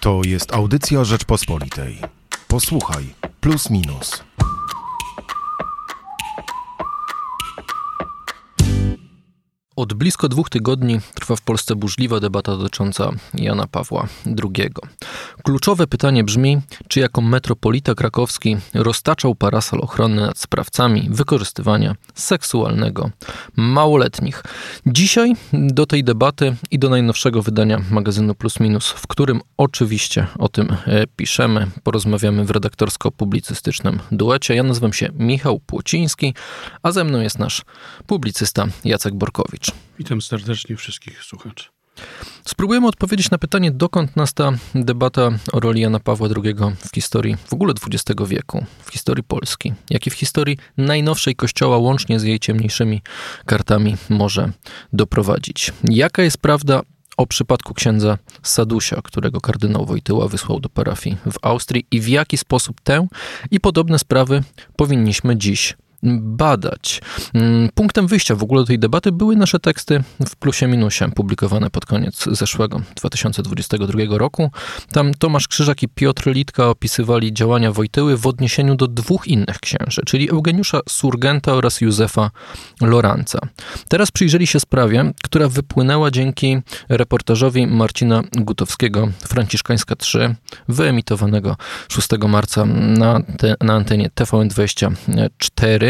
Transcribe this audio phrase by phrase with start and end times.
[0.00, 1.98] To jest audycja Rzeczpospolitej.
[2.48, 3.04] Posłuchaj,
[3.40, 4.29] plus minus.
[9.80, 14.70] Od blisko dwóch tygodni trwa w Polsce burzliwa debata dotycząca Jana Pawła II.
[15.42, 23.10] Kluczowe pytanie brzmi, czy jako metropolita krakowski roztaczał parasol ochronny nad sprawcami wykorzystywania seksualnego
[23.56, 24.42] małoletnich.
[24.86, 30.48] Dzisiaj do tej debaty i do najnowszego wydania magazynu Plus Minus, w którym oczywiście o
[30.48, 34.54] tym e, piszemy, porozmawiamy w redaktorsko-publicystycznym duecie.
[34.54, 36.34] Ja nazywam się Michał Płociński,
[36.82, 37.62] a ze mną jest nasz
[38.06, 39.69] publicysta Jacek Borkowicz.
[39.98, 41.64] Witam serdecznie wszystkich słuchaczy.
[42.44, 47.36] Spróbujemy odpowiedzieć na pytanie, dokąd nas ta debata o roli Jana Pawła II w historii
[47.46, 52.22] w ogóle XX wieku, w historii Polski, jak i w historii najnowszej Kościoła, łącznie z
[52.22, 53.02] jej ciemniejszymi
[53.46, 54.52] kartami, może
[54.92, 55.72] doprowadzić.
[55.84, 56.82] Jaka jest prawda
[57.16, 62.38] o przypadku księdza Sadusia, którego kardynał Wojtyła wysłał do parafii w Austrii i w jaki
[62.38, 63.08] sposób tę
[63.50, 64.42] i podobne sprawy
[64.76, 67.02] powinniśmy dziś badać.
[67.34, 71.70] Mm, punktem wyjścia w ogóle do tej debaty były nasze teksty w plusie minusie, publikowane
[71.70, 74.50] pod koniec zeszłego 2022 roku.
[74.92, 80.02] Tam Tomasz Krzyżak i Piotr Litka opisywali działania Wojtyły w odniesieniu do dwóch innych księży,
[80.06, 82.30] czyli Eugeniusza Surgenta oraz Józefa
[82.80, 83.38] Loranca.
[83.88, 90.34] Teraz przyjrzeli się sprawie, która wypłynęła dzięki reportażowi Marcina Gutowskiego Franciszkańska 3,
[90.68, 91.56] wyemitowanego
[91.88, 95.89] 6 marca na, te, na antenie TVN24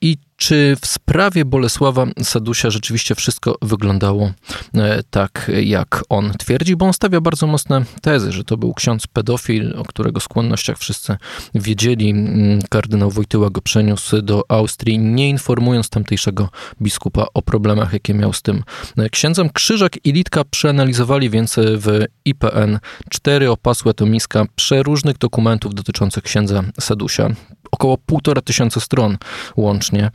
[0.00, 4.32] i czy w sprawie Bolesława Sadusia rzeczywiście wszystko wyglądało
[4.74, 6.76] e, tak, jak on twierdzi?
[6.76, 11.16] Bo on stawia bardzo mocne tezy, że to był ksiądz pedofil, o którego skłonnościach wszyscy
[11.54, 12.10] wiedzieli.
[12.10, 16.48] Mm, kardynał Wojtyła go przeniósł do Austrii, nie informując tamtejszego
[16.82, 18.62] biskupa o problemach, jakie miał z tym
[18.96, 19.50] e, księdzem.
[19.50, 22.78] Krzyżak i Litka przeanalizowali więc w IPN
[23.10, 27.28] cztery opasłe tomiska przeróżnych dokumentów dotyczących księdza Sadusia.
[27.72, 29.18] Około półtora tysiąca stron
[29.56, 30.10] łącznie E,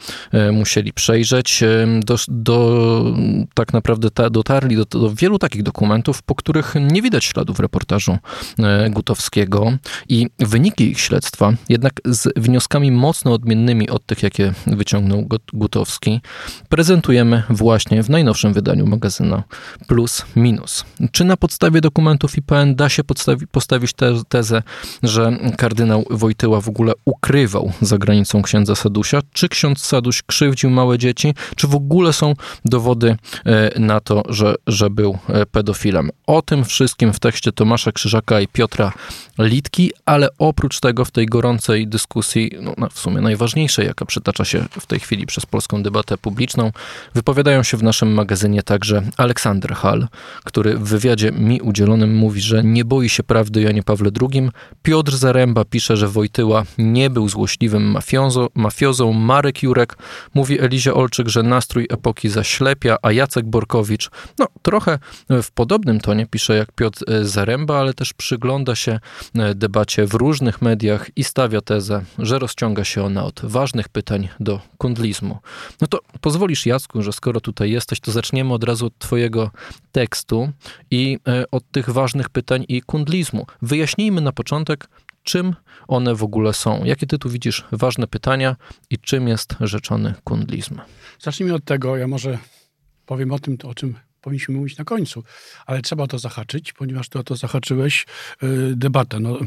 [0.51, 1.63] musieli przejrzeć.
[1.63, 3.15] E, do, do,
[3.53, 8.17] tak naprawdę ta, dotarli do, do wielu takich dokumentów, po których nie widać śladów reportażu
[8.59, 9.73] e, Gutowskiego
[10.09, 16.21] i wyniki ich śledztwa, jednak z wnioskami mocno odmiennymi od tych, jakie wyciągnął Gutowski,
[16.69, 19.43] prezentujemy właśnie w najnowszym wydaniu magazynu
[19.87, 20.85] Plus Minus.
[21.11, 24.63] Czy na podstawie dokumentów IPN da się podstawi, postawić te, tezę,
[25.03, 30.97] że kardynał Wojtyła w ogóle ukrywał za granicą księdza Sadusia, czy ksiądz Saduś krzywdził małe
[30.97, 32.33] dzieci, czy w ogóle są
[32.65, 36.09] dowody e, na to, że, że był e, pedofilem.
[36.27, 38.93] O tym wszystkim w tekście Tomasza Krzyżaka i Piotra
[39.39, 44.65] Litki, ale oprócz tego w tej gorącej dyskusji, no, w sumie najważniejszej, jaka przytacza się
[44.79, 46.71] w tej chwili przez polską debatę publiczną,
[47.13, 50.07] wypowiadają się w naszym magazynie także Aleksander Hall,
[50.43, 54.49] który w wywiadzie mi udzielonym mówi, że nie boi się prawdy Janie Pawle II.
[54.83, 59.13] Piotr Zaręba pisze, że Wojtyła nie był złośliwym mafiozo, mafiozą.
[59.13, 59.94] Marek Jurek
[60.33, 66.25] Mówi Elizie Olczyk, że nastrój epoki zaślepia, a Jacek Borkowicz, no trochę w podobnym tonie
[66.25, 68.99] pisze jak Piotr e, Zaręba, ale też przygląda się
[69.35, 74.29] e, debacie w różnych mediach i stawia tezę, że rozciąga się ona od ważnych pytań
[74.39, 75.37] do kundlizmu.
[75.81, 79.51] No to pozwolisz Jacku, że skoro tutaj jesteś, to zaczniemy od razu od twojego
[79.91, 80.51] tekstu
[80.91, 83.45] i e, od tych ważnych pytań i kundlizmu.
[83.61, 84.87] Wyjaśnijmy na początek,
[85.25, 85.55] czym
[85.87, 86.83] one w ogóle są?
[86.83, 88.55] Jakie ty tu widzisz ważne pytania
[88.89, 90.79] i czym jest rzeczony kundlizm?
[91.19, 92.37] Zacznijmy od tego, ja może
[93.05, 95.23] powiem o tym, o czym powinniśmy mówić na końcu,
[95.65, 98.05] ale trzeba to zahaczyć, ponieważ ty o to zahaczyłeś
[98.41, 99.19] yy, debatę.
[99.19, 99.37] No,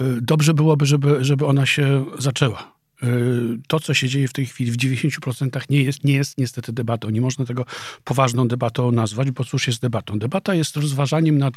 [0.00, 2.75] yy, dobrze byłoby, żeby, żeby ona się zaczęła.
[3.02, 6.72] Yy, to, co się dzieje w tej chwili w 90% nie jest, nie jest niestety
[6.72, 7.10] debatą.
[7.10, 7.64] Nie można tego
[8.04, 10.18] poważną debatą nazwać, bo cóż jest debatą?
[10.18, 11.54] Debata jest rozważaniem nad,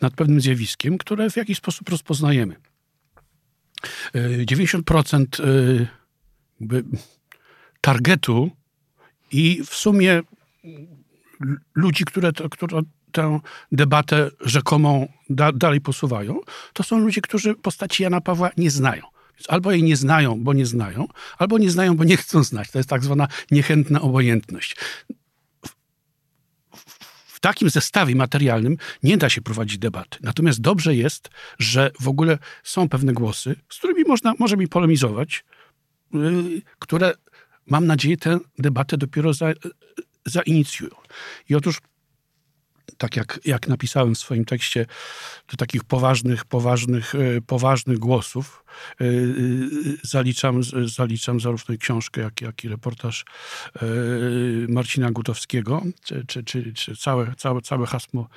[0.00, 2.56] nad pewnym zjawiskiem, które w jakiś sposób rozpoznajemy.
[4.14, 5.88] 90% y,
[6.72, 6.84] y,
[7.80, 8.50] targetu
[9.32, 10.22] i w sumie
[11.74, 12.82] ludzi, które, które
[13.12, 13.40] tę
[13.72, 16.40] debatę rzekomą da, dalej posuwają,
[16.72, 19.11] to są ludzie, którzy postaci Jana Pawła nie znają.
[19.48, 21.06] Albo jej nie znają, bo nie znają,
[21.38, 22.70] albo nie znają, bo nie chcą znać.
[22.70, 24.76] To jest tak zwana niechętna obojętność
[27.42, 30.18] takim zestawie materialnym nie da się prowadzić debaty.
[30.22, 35.44] Natomiast dobrze jest, że w ogóle są pewne głosy, z którymi można, może mi polemizować,
[36.14, 37.14] yy, które
[37.66, 39.52] mam nadzieję tę debatę dopiero za,
[40.26, 40.94] zainicjują.
[41.48, 41.78] I otóż
[42.98, 44.86] tak jak, jak napisałem w swoim tekście,
[45.50, 48.64] do takich poważnych, poważnych, e, poważnych głosów
[49.00, 49.08] e, e,
[50.02, 53.24] zaliczam, zaliczam zarówno książkę, jak, jak i reportaż
[54.68, 58.28] Marcina Gutowskiego, czy, czy, czy, czy całe, całe, całe hasmo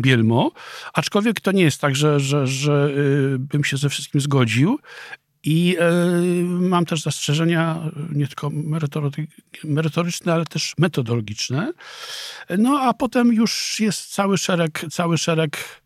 [0.00, 0.50] Bielmo.
[0.94, 2.90] Aczkolwiek to nie jest tak, że, że, że
[3.38, 4.78] bym się ze wszystkim zgodził.
[5.44, 5.76] I
[6.44, 8.50] mam też zastrzeżenia nie tylko
[9.64, 11.72] merytoryczne, ale też metodologiczne.
[12.58, 15.80] No a potem już jest cały szereg, cały szereg,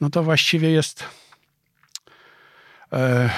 [0.00, 1.04] no to właściwie jest.
[2.92, 3.30] E,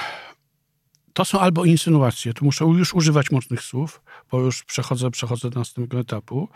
[1.12, 4.00] to są albo insynuacje, tu muszę już używać mocnych słów,
[4.30, 6.48] bo już przechodzę, przechodzę do następnego etapu,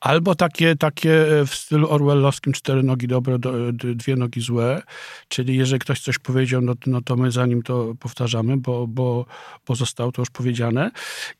[0.00, 3.38] albo takie, takie w stylu orwellowskim cztery nogi dobre,
[3.72, 4.82] dwie nogi złe,
[5.28, 9.26] czyli jeżeli ktoś coś powiedział, no, no to my za nim to powtarzamy, bo, bo,
[9.66, 10.90] bo zostało to już powiedziane.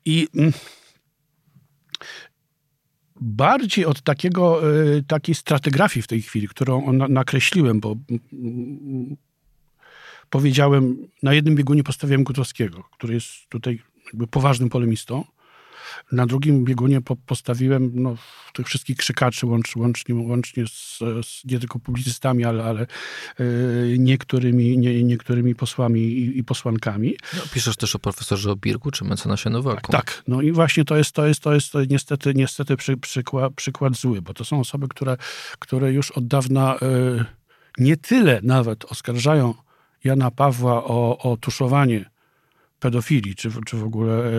[0.04, 0.52] I mm,
[3.20, 7.96] bardziej od takiego, y, takiej stratygrafii w tej chwili, którą nakreśliłem, bo
[8.32, 9.16] mm,
[10.30, 15.24] powiedziałem, na jednym biegunie postawiłem Gutowskiego, który jest tutaj jakby poważnym polemistą.
[16.12, 18.16] Na drugim biegunie po, postawiłem no,
[18.52, 22.86] tych wszystkich krzykaczy, łącz, łącznie, łącznie z, z, nie tylko publicystami, ale, ale
[23.38, 27.16] yy, niektórymi, nie, niektórymi posłami i, i posłankami.
[27.36, 29.92] No, piszesz też o profesorze Obirgu czy mecenasie Nowaku.
[29.92, 33.52] Tak, tak, no i właśnie to jest, to jest, to jest niestety, niestety przy, przykład,
[33.54, 35.16] przykład zły, bo to są osoby, które,
[35.58, 37.24] które już od dawna yy,
[37.78, 39.54] nie tyle nawet oskarżają
[40.04, 42.10] Jana Pawła o, o tuszowanie
[42.80, 44.32] pedofilii, czy, czy w ogóle e,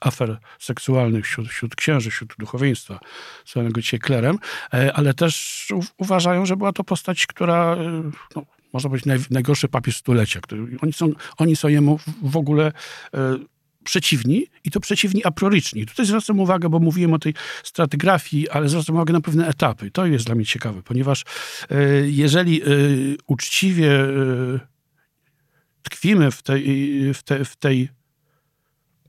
[0.00, 3.00] afer seksualnych wśród, wśród księży, wśród duchowieństwa,
[3.46, 4.38] zwanego dzisiaj klerem,
[4.74, 5.66] e, ale też
[5.98, 10.40] uważają, że była to postać, która, e, no, można powiedzieć, naj, najgorszy papież stulecia.
[10.40, 12.72] Który, oni, są, oni są jemu w ogóle
[13.84, 15.86] przeciwni i to przeciwni a prioryczni.
[15.86, 17.34] Tutaj zwracam uwagę, bo mówiłem o tej
[17.64, 19.90] stratygrafii, ale zwracam uwagę na pewne etapy.
[19.90, 21.24] To jest dla mnie ciekawe, ponieważ
[22.04, 22.62] jeżeli
[23.26, 23.90] uczciwie
[25.90, 27.88] tkwimy w tej, w, te, w tej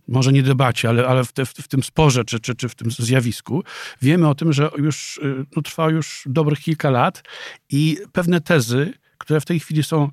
[0.07, 2.91] może nie debacie, ale, ale w, te, w, tym sporze czy, czy, czy w tym
[2.91, 3.63] zjawisku,
[4.01, 7.23] wiemy o tym, że już y, no, trwa już dobrych kilka lat
[7.69, 10.11] i pewne tezy, które w tej chwili są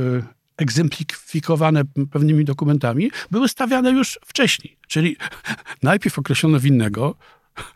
[0.00, 0.22] y,
[0.56, 4.76] egzemplifikowane pewnymi dokumentami, były stawiane już wcześniej.
[4.88, 5.16] Czyli
[5.82, 7.14] najpierw określono winnego,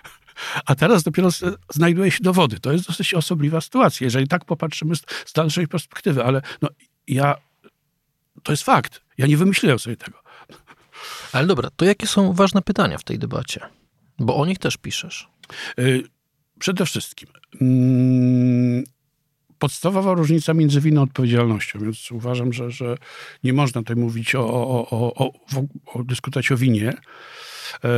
[0.66, 1.28] a teraz dopiero
[1.70, 2.60] znajduje się dowody.
[2.60, 6.69] To jest dosyć osobliwa sytuacja, jeżeli tak popatrzymy z, z dalszej perspektywy, ale no,
[7.08, 7.34] ja
[8.44, 9.00] to jest fakt.
[9.19, 10.19] Ja nie wymyśliłem sobie tego.
[11.32, 13.61] Ale dobra, to jakie są ważne pytania w tej debacie?
[14.19, 15.29] Bo o nich też piszesz.
[15.79, 16.02] Y,
[16.58, 17.29] przede wszystkim
[17.61, 18.85] mm,
[19.58, 22.96] podstawowa różnica między winą a odpowiedzialnością, więc uważam, że, że
[23.44, 25.32] nie można tutaj mówić o, o, o, o,
[25.87, 26.93] o dyskutować o winie,
[27.85, 27.88] e,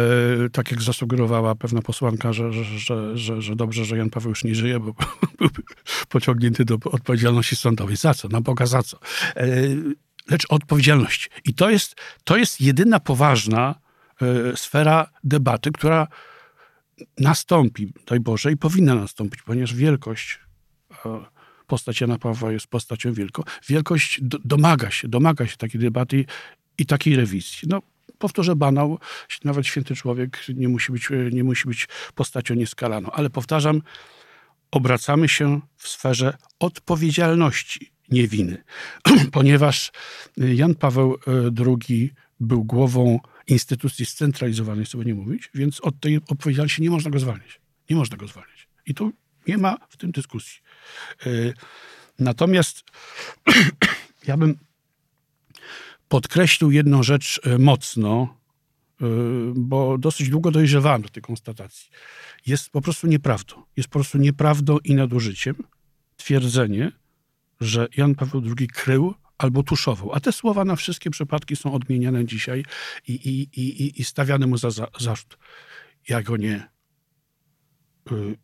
[0.52, 4.54] tak jak zasugerowała pewna posłanka, że, że, że, że, dobrze, że Jan Paweł już nie
[4.54, 4.94] żyje, bo
[5.38, 5.62] byłby
[6.08, 7.96] pociągnięty do odpowiedzialności sądowej.
[7.96, 8.28] Za co?
[8.28, 8.98] Na Boga za co?
[9.36, 9.48] E,
[10.30, 11.28] lecz odpowiedzialności.
[11.44, 11.94] I to jest,
[12.24, 13.74] to jest jedyna poważna
[14.52, 16.06] y, sfera debaty, która
[17.18, 20.40] nastąpi, daj Boże, i powinna nastąpić, ponieważ wielkość,
[20.92, 21.08] y,
[21.66, 26.24] postać Jana Pawła jest postacią wielką, wielkość do, domaga się, domaga się takiej debaty
[26.78, 27.68] i takiej rewizji.
[27.68, 27.82] No,
[28.18, 28.98] powtórzę banał,
[29.44, 33.82] nawet święty człowiek nie musi być, nie musi być postacią nieskalaną, ale powtarzam,
[34.70, 38.64] obracamy się w sferze odpowiedzialności nie winy.
[39.32, 39.92] Ponieważ
[40.36, 41.16] Jan Paweł
[41.66, 47.18] II był głową instytucji scentralizowanej, by nie mówić, więc od tej odpowiedzialności nie można go
[47.18, 47.60] zwalniać.
[47.90, 48.68] Nie można go zwalniać.
[48.86, 49.12] I tu
[49.46, 50.60] nie ma w tym dyskusji.
[51.26, 51.30] E,
[52.18, 52.84] natomiast
[54.28, 54.58] ja bym
[56.08, 58.36] podkreślił jedną rzecz e, mocno,
[59.00, 59.06] e,
[59.54, 61.90] bo dosyć długo dojrzewałem do tej konstatacji.
[62.46, 63.62] Jest po prostu nieprawdą.
[63.76, 65.56] Jest po prostu nieprawdą i nadużyciem
[66.16, 66.92] twierdzenie,
[67.60, 70.12] że Jan Paweł II krył albo tuszował.
[70.12, 72.64] A te słowa na wszystkie przypadki są odmieniane dzisiaj
[73.08, 75.38] i, i, i, i stawiane mu za, za zarzut.
[76.08, 76.68] Ja go nie
[78.12, 78.38] y,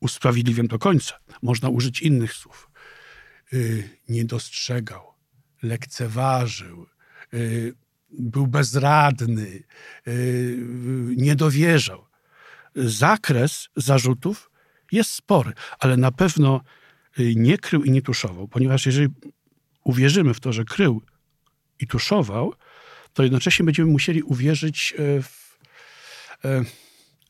[0.00, 1.14] usprawiedliwiam do końca.
[1.42, 2.70] Można użyć innych słów.
[3.52, 5.14] Y, nie dostrzegał,
[5.62, 6.86] lekceważył,
[7.34, 7.74] y,
[8.10, 9.62] był bezradny,
[10.08, 10.58] y,
[11.16, 12.06] nie dowierzał.
[12.74, 14.50] Zakres zarzutów
[14.92, 16.60] jest spory, ale na pewno
[17.36, 19.08] nie krył i nie tuszował, ponieważ jeżeli
[19.84, 21.02] uwierzymy w to, że krył
[21.80, 22.54] i tuszował,
[23.12, 25.58] to jednocześnie będziemy musieli uwierzyć e, w,
[26.44, 26.64] e,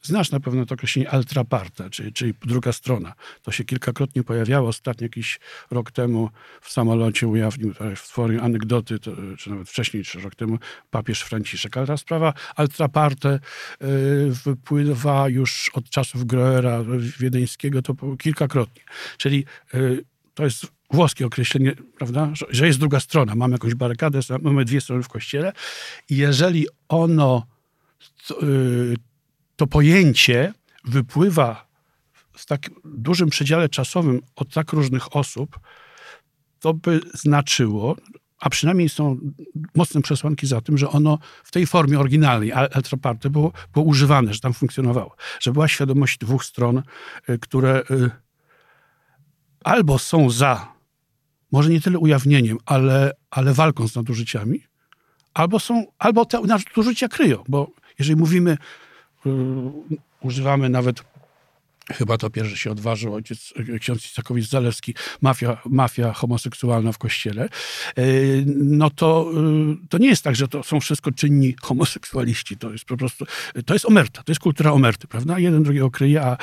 [0.03, 3.13] Znasz na pewno to określenie altra parte, czyli, czyli druga strona.
[3.43, 4.69] To się kilkakrotnie pojawiało.
[4.69, 5.41] Ostatnio jakiś
[5.71, 10.59] rok temu w samolocie ujawnił w swoje anegdoty, to, czy nawet wcześniej, czy rok temu,
[10.91, 11.77] papież Franciszek.
[11.77, 13.41] Ale ta sprawa altra parte
[13.83, 16.85] y, wypływa już od czasów Groera
[17.19, 18.83] wiedeńskiego, to kilkakrotnie.
[19.17, 23.35] Czyli y, to jest włoskie określenie, prawda, że, że jest druga strona.
[23.35, 25.53] Mamy jakąś barykadę, mamy dwie strony w kościele
[26.11, 27.47] i jeżeli ono
[29.59, 30.53] to, pojęcie
[30.85, 31.69] wypływa
[32.33, 35.61] w tak dużym przedziale czasowym od tak różnych osób,
[36.61, 37.97] to by znaczyło,
[38.39, 39.19] a przynajmniej są
[39.75, 44.41] mocne przesłanki za tym, że ono w tej formie oryginalnej, Eltroparte, było, było używane, że
[44.41, 45.17] tam funkcjonowało.
[45.41, 46.83] Że była świadomość dwóch stron,
[47.29, 48.11] y, które y,
[49.65, 50.73] albo są za,
[51.53, 54.61] może nie tyle ujawnieniem, ale, ale walką z nadużyciami,
[55.35, 58.57] albo są, albo te nadużycia kryją, bo jeżeli mówimy
[60.21, 61.05] używamy nawet
[61.93, 67.49] Chyba to pierwszy się odważył ojciec, ksiądz Isakowicz Zalewski, mafia, mafia homoseksualna w kościele.
[67.99, 69.33] Y, no to,
[69.85, 72.57] y, to nie jest tak, że to są wszystko czynni homoseksualiści.
[72.57, 73.25] To jest po prostu,
[73.67, 75.39] to jest omerta, to jest kultura omerty, prawda?
[75.39, 76.37] Jeden drugiego kryje, a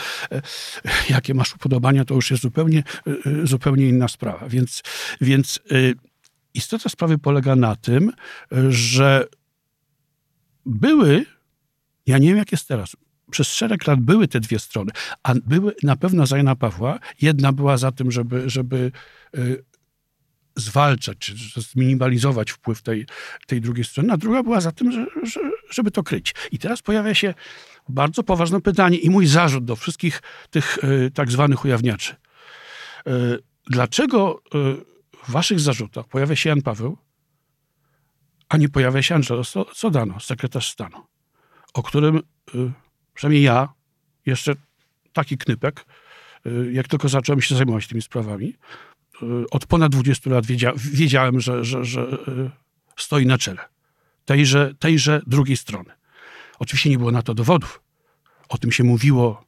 [1.09, 2.83] jakie masz upodobania, to już jest zupełnie,
[3.43, 4.49] zupełnie inna sprawa.
[4.49, 4.83] Więc,
[5.21, 5.59] więc
[6.53, 8.11] istota sprawy polega na tym,
[8.69, 9.27] że
[10.65, 11.25] były
[12.05, 12.95] ja nie wiem, jak jest teraz.
[13.31, 14.91] Przez szereg lat były te dwie strony,
[15.23, 16.99] a były na pewno za Jana Pawła.
[17.21, 18.91] Jedna była za tym, żeby, żeby
[19.37, 19.63] y,
[20.55, 23.05] zwalczać, czy zminimalizować wpływ tej,
[23.47, 26.33] tej drugiej strony, a druga była za tym, że, że, żeby to kryć.
[26.51, 27.33] I teraz pojawia się
[27.89, 32.15] bardzo poważne pytanie i mój zarzut do wszystkich tych y, tak zwanych ujawniaczy.
[33.07, 33.11] Y,
[33.67, 34.41] dlaczego
[35.23, 36.97] w waszych zarzutach pojawia się Jan Paweł,
[38.49, 39.43] a nie pojawia się Angelo
[39.73, 41.14] Sodano, sekretarz stanu?
[41.75, 42.21] O którym y,
[43.13, 43.73] przynajmniej ja,
[44.25, 44.53] jeszcze
[45.13, 45.85] taki knypek,
[46.45, 48.53] y, jak tylko zacząłem się zajmować tymi sprawami,
[49.23, 52.07] y, od ponad 20 lat wiedzia, wiedziałem, że, że, że
[52.97, 53.75] stoi na czele
[54.25, 55.91] tejże, tejże drugiej strony.
[56.59, 57.81] Oczywiście nie było na to dowodów.
[58.49, 59.45] O tym się mówiło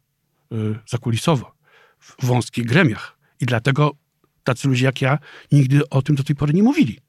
[0.88, 1.52] zakulisowo,
[2.00, 3.18] w wąskich gremiach.
[3.40, 3.96] I dlatego
[4.44, 5.20] tacy ludzie jak ja
[5.52, 7.00] nigdy o tym do tej pory nie mówili.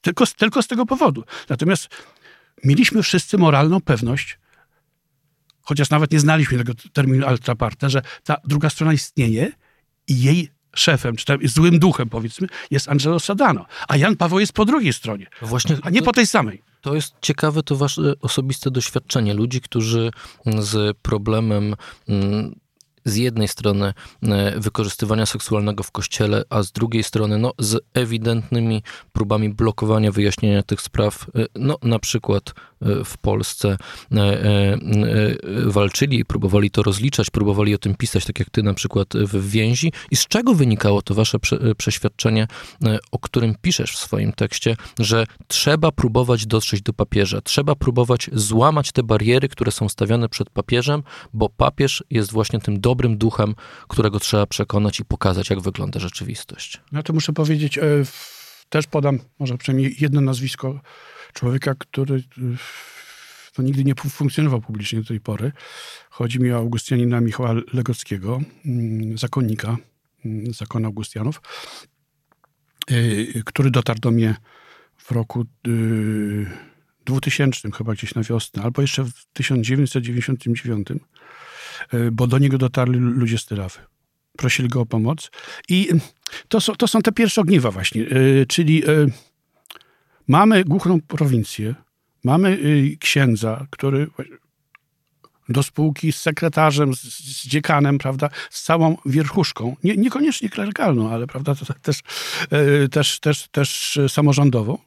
[0.00, 1.24] Tylko, tylko z tego powodu.
[1.48, 1.88] Natomiast
[2.64, 4.38] mieliśmy wszyscy moralną pewność,
[5.68, 9.52] chociaż nawet nie znaliśmy tego terminu altraparte, że ta druga strona istnieje
[10.08, 14.52] i jej szefem, czy tam złym duchem powiedzmy, jest Angelo Sadano, a Jan Paweł jest
[14.52, 16.62] po drugiej stronie, Właśnie a nie po tej samej.
[16.80, 20.10] To jest ciekawe to wasze osobiste doświadczenie ludzi, którzy
[20.46, 21.74] z problemem
[22.08, 22.54] mm,
[23.04, 28.82] z jednej strony e, wykorzystywania seksualnego w kościele, a z drugiej strony no, z ewidentnymi
[29.12, 32.54] próbami blokowania wyjaśnienia tych spraw, e, no na przykład
[33.04, 33.76] w Polsce
[35.66, 39.92] walczyli, próbowali to rozliczać, próbowali o tym pisać, tak jak ty na przykład w więzi.
[40.10, 41.38] I z czego wynikało to wasze
[41.76, 42.46] przeświadczenie,
[43.10, 48.92] o którym piszesz w swoim tekście, że trzeba próbować dotrzeć do papieża, trzeba próbować złamać
[48.92, 53.54] te bariery, które są stawiane przed papieżem, bo papież jest właśnie tym dobrym duchem,
[53.88, 56.80] którego trzeba przekonać i pokazać, jak wygląda rzeczywistość.
[56.92, 57.82] Ja to muszę powiedzieć, e,
[58.68, 60.80] też podam może przynajmniej jedno nazwisko
[61.38, 62.22] człowieka, który
[63.52, 65.52] to nigdy nie funkcjonował publicznie do tej pory.
[66.10, 69.76] Chodzi mi o Augustianina Michała Legockiego, mm, zakonnika
[70.24, 71.40] mm, zakonu Augustianów,
[72.90, 74.34] e, który dotarł do mnie
[74.96, 75.44] w roku
[77.06, 80.88] 2000, chyba gdzieś na wiosnę, albo jeszcze w 1999
[81.90, 83.78] E, bo do niego dotarli ludzie z Tylawy.
[84.36, 85.30] Prosili go o pomoc.
[85.68, 85.88] I
[86.48, 88.06] to są, to są te pierwsze ogniwa właśnie,
[88.48, 88.82] czyli
[90.28, 91.74] mamy głuchą prowincję,
[92.24, 92.58] mamy
[93.00, 94.06] księdza, który
[95.48, 101.26] do spółki z sekretarzem, z, z dziekanem, prawda, z całą wierchuszką, nie, niekoniecznie klerykalną, ale
[101.26, 102.02] prawda, to też,
[102.90, 104.78] też, też, też samorządową,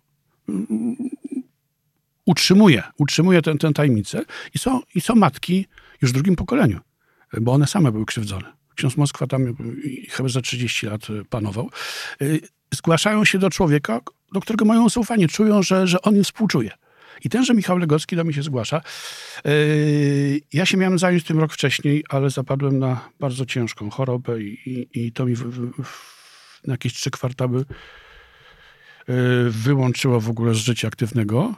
[2.25, 5.65] utrzymuje, utrzymuje tę, tę tajemnicę i są, i są matki
[6.01, 6.79] już w drugim pokoleniu,
[7.41, 8.53] bo one same były krzywdzone.
[8.75, 9.55] Ksiądz Moskwa tam
[10.09, 11.69] chyba za 30 lat panował.
[12.21, 12.41] Y,
[12.73, 13.99] zgłaszają się do człowieka,
[14.31, 16.71] do którego mają zaufanie, czują, że, że on im współczuje.
[17.23, 18.81] I tenże Michał Legocki do mnie się zgłasza.
[19.45, 24.69] Y, ja się miałem zająć tym rok wcześniej, ale zapadłem na bardzo ciężką chorobę i,
[24.69, 25.43] i, i to mi w,
[25.83, 27.65] w, na jakieś trzy kwartały y,
[29.49, 31.53] wyłączyło w ogóle z życia aktywnego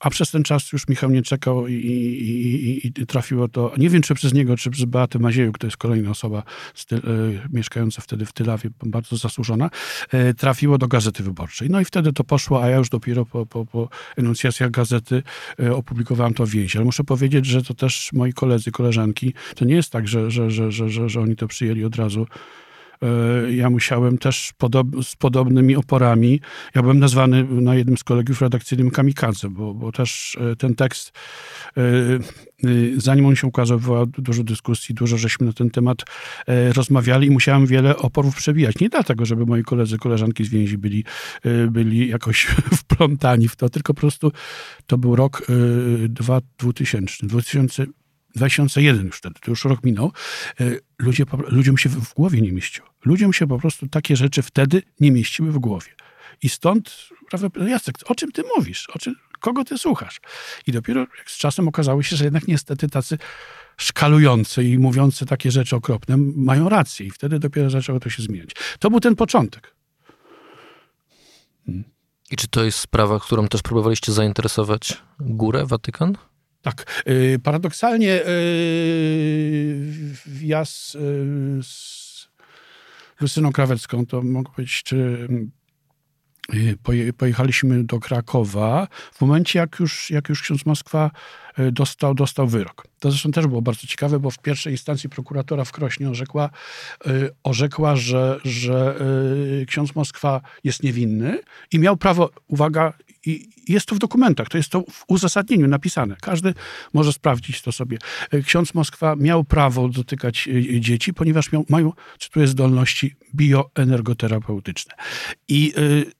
[0.00, 3.90] a przez ten czas już Michał nie czekał i, i, i, i trafiło to, nie
[3.90, 6.42] wiem czy przez niego, czy przez Beatę Maziejuk, to jest kolejna osoba
[6.92, 6.98] e,
[7.52, 9.70] mieszkająca wtedy w Tylawie, bardzo zasłużona,
[10.10, 11.70] e, trafiło do Gazety Wyborczej.
[11.70, 15.22] No i wtedy to poszło, a ja już dopiero po, po, po enuncjacjach gazety
[15.60, 16.78] e, opublikowałem to w więzi.
[16.78, 20.50] Ale muszę powiedzieć, że to też moi koledzy, koleżanki, to nie jest tak, że, że,
[20.50, 22.26] że, że, że, że oni to przyjęli od razu
[23.50, 26.40] ja musiałem też podob, z podobnymi oporami.
[26.74, 31.12] Ja byłem nazwany na jednym z kolegiów redakcyjnym kamikadze, bo, bo też e, ten tekst,
[31.76, 31.82] e,
[32.96, 35.98] zanim on się ukazał, było dużo dyskusji, dużo żeśmy na ten temat
[36.76, 38.78] rozmawiali i musiałem wiele oporów przebijać.
[38.80, 41.04] Nie dlatego, żeby moi koledzy, koleżanki z więzi byli,
[41.70, 42.46] byli jakoś
[42.80, 44.32] wplątani w to, tylko po prostu
[44.86, 45.46] to był rok
[46.58, 47.86] 2000, 2000
[48.38, 50.12] 2001 już wtedy, to już rok minął,
[50.60, 50.64] e,
[50.98, 52.88] ludzie, ludziom się w głowie nie mieściło.
[53.04, 55.90] Ludziom się po prostu takie rzeczy wtedy nie mieściły w głowie.
[56.42, 58.88] I stąd, prawda, Jacek, o czym ty mówisz?
[58.94, 60.20] O czym, kogo ty słuchasz?
[60.66, 63.18] I dopiero z czasem okazało się, że jednak niestety tacy
[63.76, 67.06] szkalujący i mówiący takie rzeczy okropne mają rację.
[67.06, 68.50] I wtedy dopiero zaczęło to się zmieniać.
[68.78, 69.74] To był ten początek.
[71.66, 71.84] Hmm.
[72.30, 76.16] I czy to jest sprawa, którą też próbowaliście zainteresować górę, Watykan?
[76.62, 77.04] Tak.
[77.08, 79.92] Y, paradoksalnie y,
[80.42, 80.98] ja z, y,
[81.62, 82.28] z
[83.20, 85.28] Lucyną Krawecką, to mogę powiedzieć, czy
[87.16, 91.10] pojechaliśmy do Krakowa w momencie, jak już, jak już ksiądz Moskwa
[91.72, 92.86] dostał, dostał wyrok.
[92.98, 96.50] To zresztą też było bardzo ciekawe, bo w pierwszej instancji prokuratora w Krośnie orzekła,
[97.42, 98.94] orzekła że, że
[99.66, 101.38] ksiądz Moskwa jest niewinny
[101.72, 102.92] i miał prawo, uwaga,
[103.26, 106.16] i jest to w dokumentach, to jest to w uzasadnieniu napisane.
[106.20, 106.54] Każdy
[106.92, 107.98] może sprawdzić to sobie.
[108.44, 114.94] Ksiądz Moskwa miał prawo dotykać e, dzieci, ponieważ miał, mają, cytuję, zdolności bioenergoterapeutyczne.
[115.48, 116.12] I yy,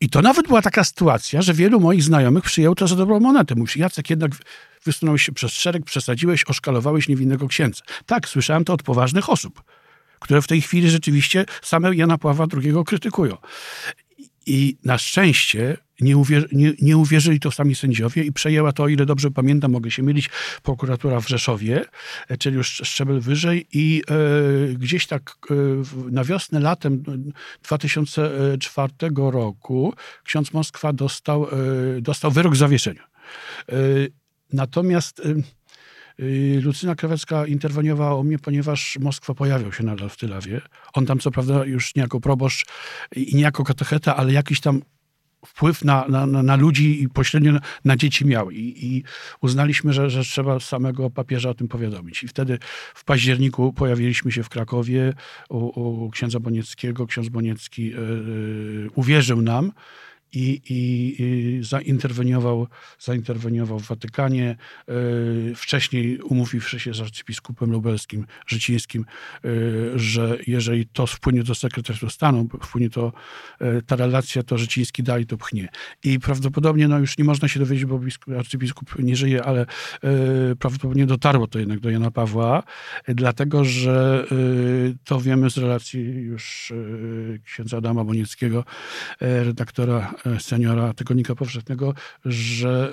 [0.00, 3.54] I to nawet była taka sytuacja, że wielu moich znajomych przyjęło to za dobrą monetę.
[3.54, 4.32] Mówi, Jacek, jednak
[4.84, 7.82] wysunąłeś się przez szereg, przesadziłeś, oszkalowałeś niewinnego księdza.
[8.06, 9.62] Tak, słyszałem to od poważnych osób
[10.20, 13.36] które w tej chwili rzeczywiście same Jana Pawła II krytykują.
[14.46, 16.14] I na szczęście nie,
[16.52, 20.02] nie, nie, uwierzyli to sami sędziowie i przejęła to, o ile dobrze pamiętam, mogę się
[20.02, 20.30] mylić,
[20.62, 21.84] prokuratura w Rzeszowie,
[22.28, 25.54] e, czyli już szczebel wyżej i e, gdzieś tak e,
[26.10, 27.02] na wiosnę, latem
[27.62, 29.94] 2004 roku
[30.24, 33.02] ksiądz Moskwa dostał, e, dostał wyrok zawieszenia.
[33.68, 33.74] E,
[34.52, 35.34] natomiast e,
[36.62, 40.60] Lucyna Krawecka interweniowała o mnie, ponieważ Moskwa pojawiał się nadal w Tylawie.
[40.94, 42.66] On tam co prawda już nie jako proboszcz
[43.16, 44.82] i nie jako katecheta, ale jakiś tam
[45.46, 48.50] wpływ na, na, na ludzi i pośrednio na, na dzieci miał.
[48.50, 49.04] I, I,
[49.40, 52.22] uznaliśmy, że, że trzeba samego papieża o tym powiadomić.
[52.22, 52.58] I wtedy
[52.94, 55.12] w październiku pojawiliśmy się w Krakowie
[55.48, 57.06] u, u księdza Bonieckiego.
[57.06, 59.72] Ksiądz Boniecki yy, uwierzył nam
[60.36, 62.66] i, i, zainterweniował,
[62.98, 64.56] zainterweniował w Watykanie.
[64.88, 64.94] E,
[65.54, 69.04] wcześniej umówiwszy się z arcybiskupem lubelskim, życińskim,
[69.44, 69.48] e,
[69.98, 73.12] że jeżeli to wpłynie do sekretarstwa stanu, wpłynie to
[73.60, 75.68] e, ta relacja, to Życiński dalej to pchnie.
[76.04, 78.00] I prawdopodobnie, no już nie można się dowiedzieć, bo
[78.38, 79.66] arcybiskup nie żyje, ale
[80.58, 82.62] prawdopodobnie dotarło to jednak do Jana Pawła,
[83.08, 84.26] dlatego, że
[85.04, 86.72] to wiemy z relacji już
[87.44, 88.64] księdza Adama Bonieckiego,
[89.20, 92.92] redaktora seniora Tygodnika Powszechnego, że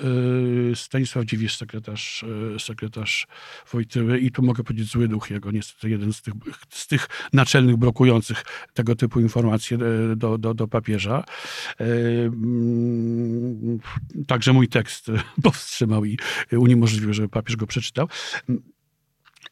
[0.72, 3.26] e, Stanisław Dziwisz, sekretarz, e, sekretarz
[3.72, 6.34] Wojtyły i tu mogę powiedzieć zły duch jego, niestety jeden z tych,
[6.68, 8.44] z tych naczelnych blokujących
[8.74, 9.78] tego typu informacje
[10.16, 11.24] do, do, do papieża.
[11.78, 13.78] Mm,
[14.26, 15.06] także mój tekst
[15.42, 16.18] powstrzymał i
[16.52, 18.08] uniemożliwił, żeby papież go przeczytał.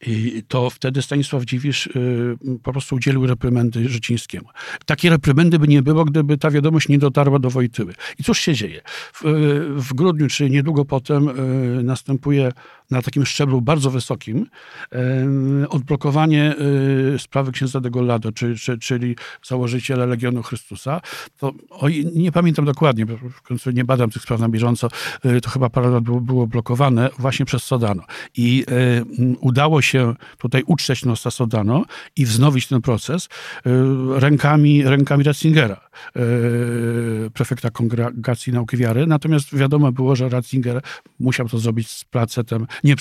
[0.07, 4.49] I to wtedy Stanisław Dziwisz y, po prostu udzielił reprymendy Życińskiemu.
[4.87, 7.95] Takie reprymendy by nie było, gdyby ta wiadomość nie dotarła do Wojtyły.
[8.19, 8.81] I cóż się dzieje?
[9.13, 9.23] W,
[9.77, 12.53] w grudniu, czy niedługo potem, y, następuje
[12.91, 14.47] na takim szczeblu bardzo wysokim
[15.69, 16.55] odblokowanie
[17.15, 21.01] y, sprawy księdza de Gollado, czy, czy, czyli założyciela Legionu Chrystusa.
[21.39, 24.89] To, oj, nie pamiętam dokładnie, bo w końcu nie badam tych spraw na bieżąco,
[25.43, 28.03] to chyba parę lat było blokowane właśnie przez Sodano.
[28.37, 28.65] I
[29.41, 31.85] udało się się tutaj uczczeć Nosta Sodano
[32.17, 33.71] i wznowić ten proces y,
[34.21, 35.81] rękami, rękami Ratzingera,
[36.17, 39.07] y, prefekta Kongregacji Nauki Wiary.
[39.07, 40.83] Natomiast wiadomo było, że Ratzinger
[41.21, 42.95] musiał to zrobić z placetem, nie,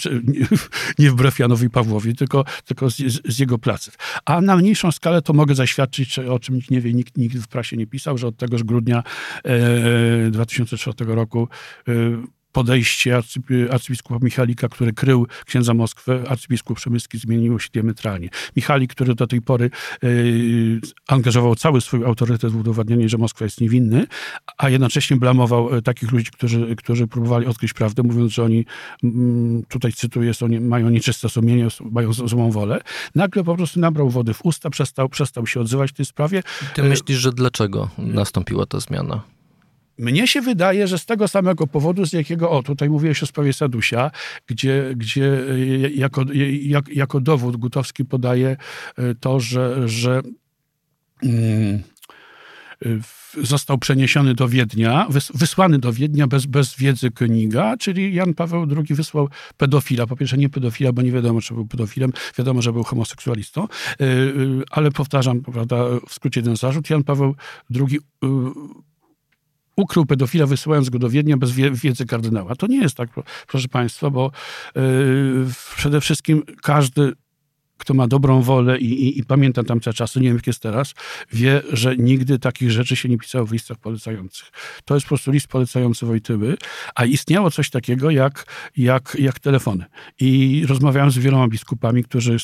[1.00, 3.98] nie, wbrew Janowi Pawłowi, tylko, tylko z, z, jego placet.
[4.26, 7.48] A na mniejszą skalę to mogę zaświadczyć, o czym nikt nie wie, nikt nigdy w
[7.48, 9.04] prasie nie pisał, że od tegoż grudnia
[10.32, 11.48] 2004 e, roku
[11.88, 11.92] e,
[12.52, 13.22] podejście
[13.72, 18.30] arcybiskupa Michalika, który krył księdza Moskwę, arcybiskup Przemyski zmieniło się diametralnie.
[18.56, 19.70] Michalik, który do tej pory
[20.04, 24.08] y, angażował cały swój autorytet w udowadnianie, że Moskwa jest niewinny,
[24.58, 28.66] a jednocześnie blamował e, takich ludzi, którzy, którzy próbowali odkryć prawdę, mówiąc, że oni,
[29.04, 32.82] mm, tutaj cytuję, są, mają nieczyste sumienie, mają złą wolę.
[33.16, 36.44] Nagle po prostu nabrał wody w usta, przestał, przestał się odzywać w tej sprawie.
[36.76, 39.22] Ty myślisz, że dlaczego nastąpiła ta zmiana?
[40.02, 43.54] Mnie się wydaje, że z tego samego powodu, z jakiego, o tutaj mówiłeś o sprawie
[43.54, 44.12] Sadusia,
[44.48, 46.26] gdzie, gdzie e, jako,
[46.62, 48.58] jak, jako dowód Gutowski podaje
[48.98, 50.22] e, to, że, że
[51.24, 51.82] mm,
[53.44, 58.96] został przeniesiony do Wiednia, wysłany do Wiednia bez, bez wiedzy Königa, czyli Jan Paweł II
[58.96, 60.08] wysłał pedofila.
[60.08, 63.68] Po pierwsze nie pedofila, bo nie wiadomo, czy był pedofilem, wiadomo, że był homoseksualistą, e,
[64.72, 67.36] ale powtarzam, prawda, w skrócie ten zarzut, Jan Paweł
[67.76, 68.00] II
[69.82, 72.56] ukrył pedofila, wysyłając go do Wiednia bez wiedzy kardynała.
[72.56, 73.10] To nie jest tak,
[73.48, 74.32] proszę Państwa, bo
[74.76, 74.82] yy,
[75.76, 77.14] przede wszystkim każdy
[77.82, 80.94] kto ma dobrą wolę i, i, i pamięta tamte czasy, nie wiem jak jest teraz,
[81.34, 84.52] wie, że nigdy takich rzeczy się nie pisało w listach polecających.
[84.86, 86.58] To jest po prostu list polecający Wojtyły,
[86.96, 88.46] a istniało coś takiego jak,
[88.78, 89.86] jak, jak telefony.
[90.20, 92.38] I rozmawiałem z wieloma biskupami, którzy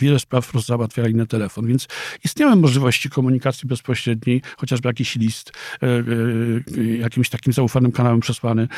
[0.00, 1.88] wiele spraw załatwiali na telefon, więc
[2.24, 8.68] istniały możliwości komunikacji bezpośredniej, chociażby jakiś list, e, e, jakimś takim zaufanym kanałem przesłany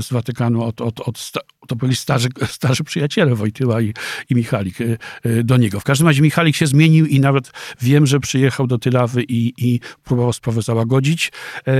[0.00, 1.32] z Watykanu od, od, od
[1.68, 3.94] to byli starzy, starzy przyjaciele Wojtyła i,
[4.30, 4.98] i Michalik Y,
[5.44, 5.80] do niego.
[5.80, 9.80] W każdym razie Michalik się zmienił i nawet wiem, że przyjechał do Tylawy i, i
[10.04, 11.32] próbował sprawę załagodzić.
[11.66, 11.72] E,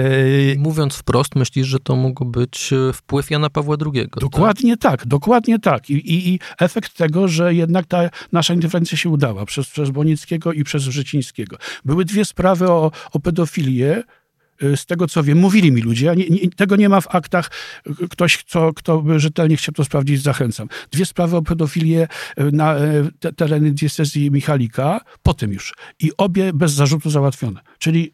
[0.59, 4.09] Mówiąc wprost, myślisz, że to mógł być e, wpływ Jana Pawła II?
[4.09, 4.21] Tak?
[4.21, 5.91] Dokładnie tak, tak dokładnie tak.
[5.91, 10.53] I, i, I, efekt tego, że jednak ta nasza interwencja się udała przez, przez Bonickiego
[10.53, 11.57] i przez Wrzecińskiego.
[11.85, 14.03] Były dwie sprawy o, o pedofilię, Y,
[14.77, 17.51] z tego co wiem, mówili mi ludzie, nie, nie, tego nie ma w aktach.
[18.11, 18.45] Ktoś,
[18.77, 20.69] kto, by rzetelnie chciał to sprawdzić, zachęcam.
[20.91, 22.09] Dwie sprawy o pedofilię
[22.41, 25.75] y, na y, te, tereny diecezji Michalika, potem już.
[25.99, 27.61] I obie bez zarzutu załatwione.
[27.79, 28.13] Czyli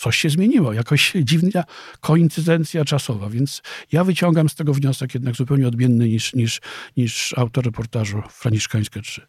[0.00, 1.64] coś się zmieniło, jakoś dziwna
[2.00, 6.60] koincydencja czasowa, więc ja wyciągam z tego wniosek jednak zupełnie odmienny niż, niż,
[6.96, 9.26] niż autor reportażu Franiszkańskie 3.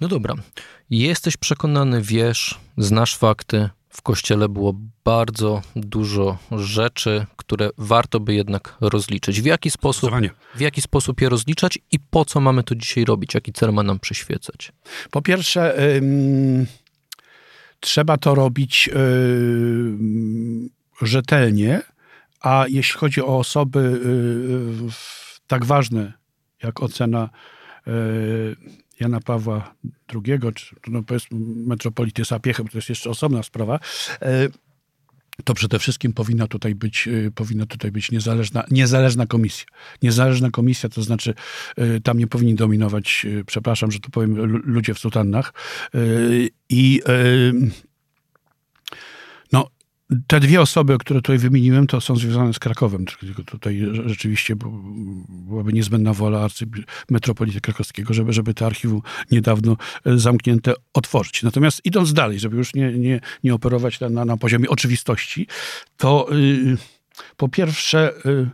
[0.00, 0.34] No dobra.
[0.90, 4.74] Jesteś przekonany, wiesz, znasz fakty, w kościele było
[5.04, 9.40] bardzo dużo rzeczy, które warto by jednak rozliczyć.
[9.40, 10.10] W jaki sposób,
[10.54, 13.34] w jaki sposób je rozliczać i po co mamy to dzisiaj robić?
[13.34, 14.72] Jaki cel ma nam przyświecać?
[15.10, 16.66] Po pierwsze, ym,
[17.80, 20.70] trzeba to robić ym,
[21.02, 21.82] rzetelnie,
[22.40, 24.00] a jeśli chodzi o osoby
[24.80, 24.90] yy,
[25.46, 26.12] tak ważne
[26.62, 27.30] jak ocena
[27.86, 28.56] yy,
[29.00, 29.74] Jana Pawła
[30.14, 33.80] II, czy no powiedzmy metropolity Sapiechem, to jest jeszcze osobna sprawa,
[34.22, 34.48] e,
[35.44, 39.66] to przede wszystkim powinna tutaj być, e, powinna tutaj być niezależna, niezależna komisja.
[40.02, 41.34] Niezależna komisja, to znaczy
[41.76, 45.52] e, tam nie powinni dominować, przepraszam, że to powiem, ludzie w sutannach.
[46.68, 47.00] I
[50.26, 53.04] te dwie osoby, które tutaj wymieniłem, to są związane z Krakowem.
[53.46, 54.54] Tutaj rzeczywiście
[55.28, 56.48] byłaby niezbędna wola
[57.10, 61.42] metropolity krakowskiego, żeby, żeby to archiwum niedawno e, zamknięte otworzyć.
[61.42, 65.46] Natomiast idąc dalej, żeby już nie, nie, nie operować na, na poziomie oczywistości,
[65.96, 66.76] to yy,
[67.36, 68.50] po pierwsze yy,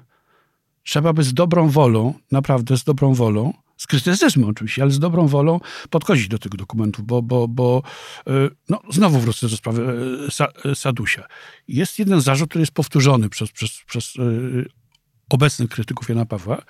[0.82, 5.26] trzeba by z dobrą wolą, naprawdę z dobrą wolą, z krytycyzmem oczywiście, ale z dobrą
[5.26, 5.60] wolą
[5.90, 7.82] podchodzić do tych dokumentów, bo, bo, bo
[8.26, 8.30] e,
[8.68, 9.98] no, znowu wrócę do sprawy
[10.40, 11.26] e, e, Sadusia.
[11.68, 14.14] Jest jeden zarzut, który jest powtórzony przez, przez, przez
[15.30, 16.62] obecnych krytyków Jana Pawła,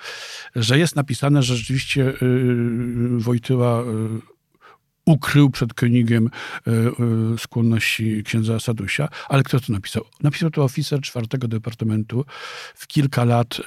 [0.57, 2.13] że jest napisane, że rzeczywiście
[3.19, 3.85] Wojtyła
[5.07, 10.05] ukrył przed Königiem e, e, skłonności księdza Sadusia, ale kto to napisał?
[10.23, 12.25] Napisał to oficer czwartego departamentu
[12.75, 13.63] w kilka lat e,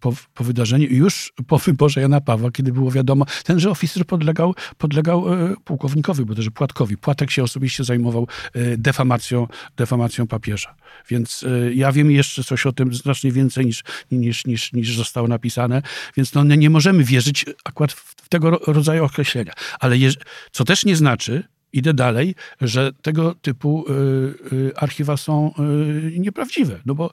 [0.00, 5.24] po, po wydarzeniu, już po wyborze Jana Pawła, kiedy było wiadomo, tenże oficer podlegał, podlegał
[5.64, 6.96] pułkownikowi, bo też Płatkowi.
[6.96, 8.28] Płatek się osobiście zajmował
[8.78, 10.74] defamacją, defamacją papieża.
[11.08, 15.82] Więc ja wiem jeszcze coś o tym znacznie więcej niż, niż, niż, niż zostało napisane,
[16.16, 19.52] więc no, nie możemy wierzyć akurat w tego rodzaju określenia.
[19.80, 19.98] Ale
[20.58, 23.92] co też nie znaczy, idę dalej, że tego typu y,
[24.52, 25.52] y, archiwa są
[26.14, 26.80] y, nieprawdziwe.
[26.86, 27.10] No bo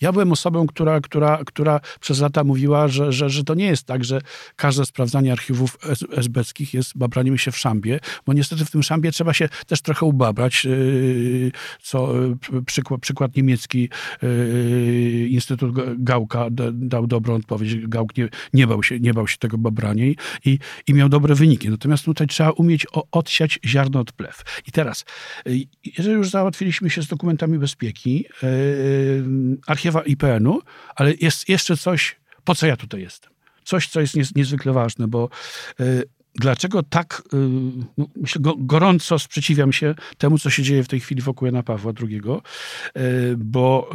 [0.00, 3.86] ja byłem osobą, która, która, która przez lata mówiła, że, że, że to nie jest
[3.86, 4.20] tak, że
[4.56, 5.78] każde sprawdzanie archiwów
[6.16, 10.06] esbeckich jest babraniem się w szambie, bo niestety w tym szambie trzeba się też trochę
[10.06, 12.14] ubabrać, yy, co
[12.66, 13.88] przykład, przykład niemiecki
[14.22, 17.86] yy, Instytut Gałka dał dobrą odpowiedź.
[17.86, 20.04] Gałk nie, nie, bał, się, nie bał się tego babrania
[20.44, 21.70] i, i miał dobre wyniki.
[21.70, 24.42] Natomiast tutaj trzeba umieć odsiać ziarno od plew.
[24.66, 25.04] I teraz,
[25.46, 25.54] yy,
[25.98, 28.24] jeżeli już załatwiliśmy się z dokumentami bezpieki,
[29.72, 30.62] archiwa IPN-u,
[30.96, 33.32] ale jest jeszcze coś, po co ja tutaj jestem.
[33.64, 35.28] Coś, co jest niezwykle ważne, bo
[35.80, 36.02] y,
[36.34, 41.62] dlaczego tak y, gorąco sprzeciwiam się temu, co się dzieje w tej chwili wokół Jana
[41.62, 42.20] Pawła II,
[42.96, 43.90] y, bo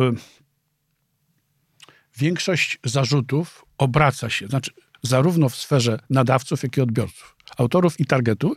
[2.17, 4.71] większość zarzutów obraca się, znaczy
[5.03, 8.55] zarówno w sferze nadawców, jak i odbiorców, autorów i targetu,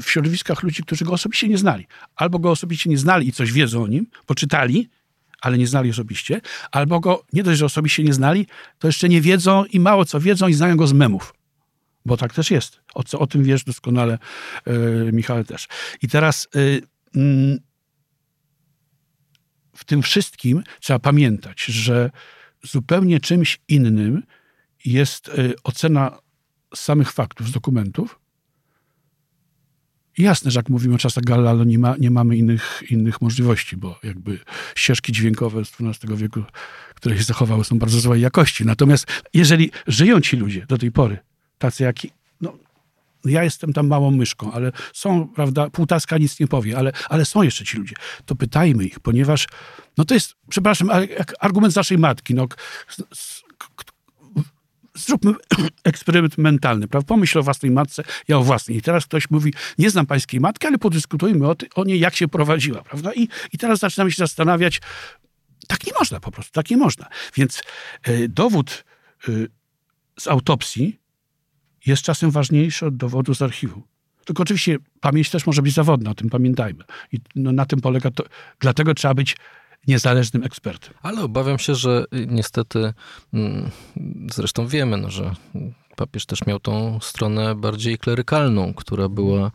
[0.00, 1.86] w środowiskach ludzi, którzy go osobiście nie znali.
[2.16, 4.88] Albo go osobiście nie znali i coś wiedzą o nim, poczytali,
[5.46, 8.46] ale nie znali osobiście, albo go nie dość, że osobiście nie znali,
[8.78, 11.34] to jeszcze nie wiedzą i mało co wiedzą i znają go z memów.
[12.04, 12.80] Bo tak też jest.
[12.94, 14.18] O, co, o tym wiesz doskonale,
[14.66, 15.68] yy, Michał też.
[16.02, 16.82] I teraz yy,
[17.14, 17.58] yy,
[19.76, 22.10] w tym wszystkim trzeba pamiętać, że
[22.62, 24.22] zupełnie czymś innym
[24.84, 26.18] jest y, ocena
[26.74, 28.18] samych faktów z dokumentów,
[30.18, 33.98] Jasne, że jak mówimy o czasach Galileo, nie, ma, nie mamy innych, innych możliwości, bo
[34.02, 34.38] jakby
[34.74, 36.42] ścieżki dźwiękowe z XII wieku,
[36.94, 38.64] które się zachowały, są bardzo złej jakości.
[38.64, 41.18] Natomiast jeżeli żyją ci ludzie do tej pory,
[41.58, 41.96] tacy jak
[42.40, 42.58] no,
[43.24, 47.42] ja jestem tam małą myszką, ale są, prawda, półtaska nic nie powie, ale, ale są
[47.42, 47.94] jeszcze ci ludzie.
[48.24, 49.46] To pytajmy ich, ponieważ,
[49.98, 51.08] no to jest, przepraszam, ale
[51.40, 52.48] argument z naszej matki, no,
[54.96, 55.34] zróbmy
[55.84, 57.06] eksperyment mentalny, prawda?
[57.06, 58.78] Pomyśl o własnej matce, ja o własnej.
[58.78, 62.16] I teraz ktoś mówi, nie znam pańskiej matki, ale podyskutujmy o, ty, o niej, jak
[62.16, 63.12] się prowadziła, prawda?
[63.14, 64.80] I, I teraz zaczynamy się zastanawiać,
[65.68, 67.08] tak nie można po prostu, tak nie można.
[67.36, 67.62] Więc
[68.08, 68.84] y, dowód
[69.28, 69.48] y,
[70.20, 71.00] z autopsji
[71.86, 73.82] jest czasem ważniejszy od dowodu z archiwum.
[74.24, 76.84] Tylko oczywiście pamięć też może być zawodna, o tym pamiętajmy.
[77.12, 78.24] I no, na tym polega to.
[78.60, 79.36] Dlatego trzeba być
[79.88, 80.94] niezależnym ekspertem.
[81.02, 82.92] Ale obawiam się, że niestety,
[83.34, 83.70] mm,
[84.32, 85.34] zresztą wiemy, no, że
[85.96, 89.50] papież też miał tą stronę bardziej klerykalną, która była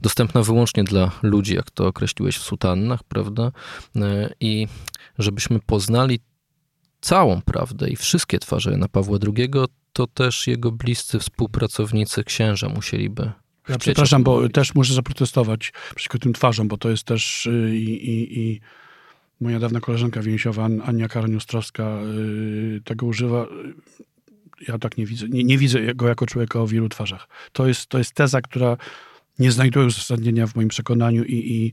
[0.00, 3.52] dostępna wyłącznie dla ludzi, jak to określiłeś w sutannach, prawda?
[3.96, 4.66] E, I
[5.18, 6.20] żebyśmy poznali
[7.00, 9.50] całą prawdę i wszystkie twarze Jana Pawła II,
[9.92, 13.32] to też jego bliscy współpracownicy księża musieliby
[13.68, 18.10] ja przepraszam, bo też muszę zaprotestować przeciwko tym twarzom, bo to jest też y, i,
[18.10, 18.60] i, i
[19.40, 23.46] moja dawna koleżanka więźniowa Ania Karaniustrowska yy, tego używa.
[24.68, 25.28] Ja tak nie widzę.
[25.28, 27.28] Nie, nie, widzę go jako człowieka o wielu twarzach.
[27.52, 28.76] To jest, to jest teza, która
[29.38, 31.72] nie znajduje uzasadnienia w moim przekonaniu i, i,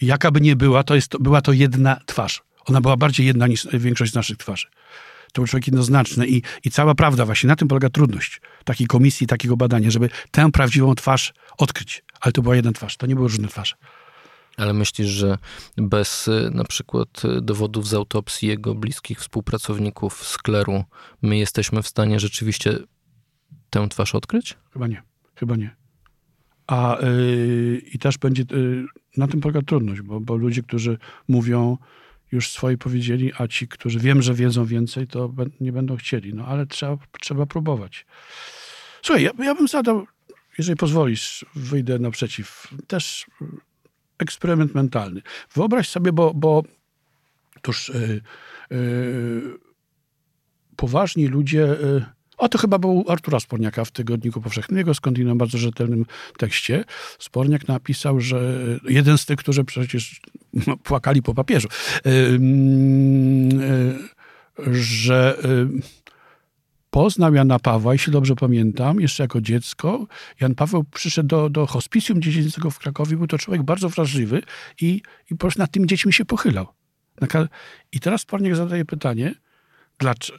[0.00, 2.42] i jaka by nie była, to jest, była to jedna twarz.
[2.64, 4.66] Ona była bardziej jedna niż większość z naszych twarzy.
[5.32, 9.26] To był człowiek jednoznaczny i, i cała prawda, właśnie na tym polega trudność takiej komisji,
[9.26, 12.04] takiego badania, żeby tę prawdziwą twarz odkryć.
[12.20, 13.74] Ale to była jedna twarz, to nie były różne twarze.
[14.56, 15.38] Ale myślisz, że
[15.76, 20.84] bez y, na przykład y, dowodów z autopsji jego bliskich współpracowników skleru,
[21.22, 22.78] my jesteśmy w stanie rzeczywiście
[23.70, 24.56] tę twarz odkryć?
[24.72, 25.02] Chyba nie.
[25.34, 25.76] Chyba nie.
[26.66, 31.78] A yy, i też będzie, yy, na tym polega trudność, bo, bo ludzie, którzy mówią,
[32.32, 36.34] już swoje powiedzieli, a ci, którzy wiem, że wiedzą więcej, to nie będą chcieli.
[36.34, 38.06] No ale trzeba, trzeba próbować.
[39.02, 40.06] Słuchaj, ja, ja bym zadał,
[40.58, 42.68] jeżeli pozwolisz, wyjdę naprzeciw.
[42.86, 43.26] Też
[44.18, 45.22] eksperyment mentalny.
[45.54, 46.62] Wyobraź sobie, bo, bo
[47.62, 48.20] tuż yy,
[48.70, 49.58] yy,
[50.76, 51.58] poważni ludzie.
[51.58, 52.04] Yy,
[52.36, 56.06] o, to chyba był Artura Sporniaka w Tygodniku Powszechnym, jego skądinąd bardzo rzetelnym
[56.38, 56.84] tekście.
[57.18, 58.56] Sporniak napisał, że
[58.88, 60.20] jeden z tych, którzy przecież
[60.66, 61.68] no, płakali po papieżu,
[64.72, 65.38] że
[66.96, 70.06] poznał Jana Pawła, jeśli dobrze pamiętam, jeszcze jako dziecko.
[70.40, 73.16] Jan Paweł przyszedł do, do hospicjum dziecięcego w Krakowie.
[73.16, 74.42] Był to człowiek bardzo wrażliwy
[74.80, 76.66] i, i po prostu nad tymi dziećmi się pochylał.
[77.92, 79.34] I teraz Porniak zadaje pytanie,
[79.98, 80.38] dlaczego,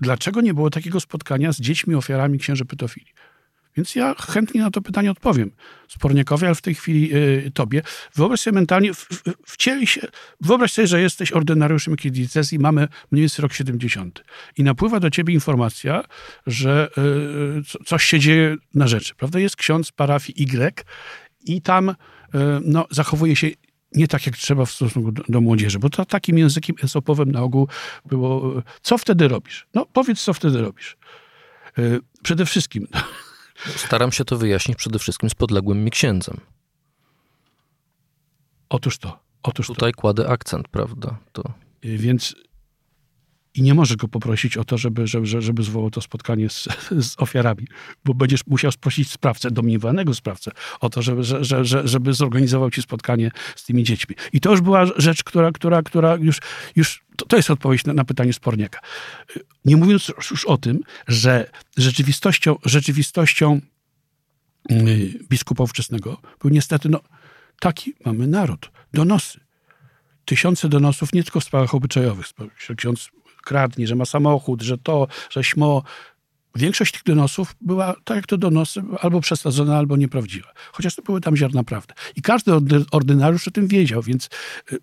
[0.00, 3.12] dlaczego nie było takiego spotkania z dziećmi ofiarami księży pedofilii?
[3.78, 5.50] Więc ja chętnie na to pytanie odpowiem
[5.88, 7.82] Sporniakowi, ale w tej chwili y, tobie.
[8.14, 10.00] Wyobraź sobie mentalnie, w, w, wcieli się,
[10.40, 14.24] wyobraź sobie, że jesteś ordynariuszem jakiejś diecezji, mamy mniej więcej rok 70
[14.56, 16.04] i napływa do ciebie informacja,
[16.46, 16.88] że
[17.78, 19.38] y, coś się dzieje na rzeczy, prawda?
[19.38, 20.84] Jest ksiądz parafii Y
[21.44, 21.94] i tam y,
[22.64, 23.48] no, zachowuje się
[23.92, 27.42] nie tak, jak trzeba w stosunku do, do, młodzieży, bo to takim językiem esopowym na
[27.42, 27.68] ogół
[28.04, 29.66] było, co wtedy robisz?
[29.74, 30.96] No powiedz, co wtedy robisz.
[32.22, 32.86] Przede wszystkim
[33.76, 36.40] Staram się to wyjaśnić przede wszystkim z podległym mi księdzem.
[38.68, 39.18] Otóż to.
[39.42, 40.00] Otóż Tutaj to.
[40.00, 41.18] kładę akcent, prawda?
[41.32, 41.42] To...
[41.84, 42.34] Y, więc
[43.54, 46.68] i nie możesz go poprosić o to, żeby, żeby, żeby zwołał to spotkanie z,
[47.10, 47.66] z ofiarami,
[48.04, 52.82] bo będziesz musiał sprosić sprawcę, domniemanego sprawcę, o to, żeby, że, że, żeby zorganizował ci
[52.82, 54.16] spotkanie z tymi dziećmi.
[54.32, 56.38] I to już była rzecz, która, która, która już,
[56.76, 58.80] już to, to jest odpowiedź na, na, pytanie Sporniaka.
[59.64, 63.60] Nie mówiąc już o tym, że rzeczywistością, rzeczywistością
[64.70, 64.78] yy,
[65.28, 67.00] biskupa ówczesnego był niestety, no,
[67.60, 69.40] taki mamy naród, donosy.
[70.24, 72.26] tysiące donosów nie tylko w sprawach obyczajowych,
[72.76, 73.10] ksiądz
[73.48, 75.82] kradnie, że ma samochód, że to, że śmo.
[76.54, 80.52] Większość tych donosów była, tak jak to donosy, albo przesadzona, albo nieprawdziwa.
[80.72, 81.94] Chociaż to były tam ziarna prawdy.
[82.16, 82.52] I każdy
[82.92, 84.28] ordynariusz o tym wiedział, więc
[84.72, 84.78] y,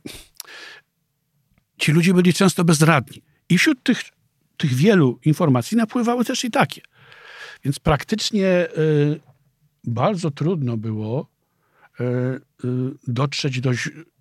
[1.78, 3.22] ci ludzie byli często bezradni.
[3.50, 4.02] I wśród tych,
[4.58, 6.82] tych wielu informacji napływały też i takie.
[7.64, 9.20] Więc praktycznie y,
[9.84, 11.28] bardzo trudno było
[12.00, 12.06] y,
[13.08, 13.72] dotrzeć do,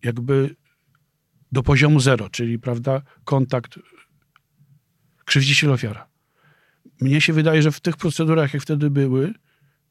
[0.03, 0.57] jakby
[1.53, 3.79] do poziomu zero, czyli prawda, kontakt
[5.25, 6.07] krzywdziciel-ofiara.
[7.01, 9.35] Mnie się wydaje, że w tych procedurach, jak wtedy były,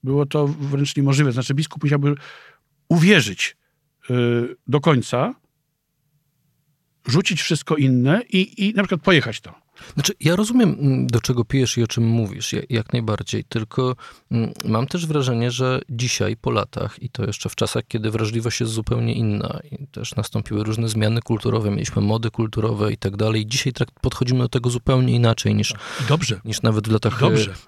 [0.04, 1.32] było to wręcz niemożliwe.
[1.32, 2.14] Znaczy biskup musiałby
[2.88, 3.56] uwierzyć
[4.08, 5.34] yy, do końca,
[7.06, 9.63] rzucić wszystko inne i, i na przykład pojechać tam.
[9.94, 13.96] Znaczy, ja rozumiem, mm, do czego pijesz i o czym mówisz, jak najbardziej, tylko
[14.30, 18.60] mm, mam też wrażenie, że dzisiaj, po latach, i to jeszcze w czasach, kiedy wrażliwość
[18.60, 23.46] jest zupełnie inna i też nastąpiły różne zmiany kulturowe, mieliśmy mody kulturowe i tak dalej,
[23.46, 25.74] dzisiaj podchodzimy do tego zupełnie inaczej niż,
[26.08, 26.40] Dobrze.
[26.44, 27.20] niż nawet w latach